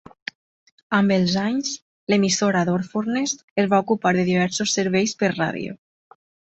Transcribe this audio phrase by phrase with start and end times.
[0.99, 1.75] Amb els anys,
[2.13, 5.83] l'emissora d'Orfordness es va ocupar de diversos serveis per ràdio.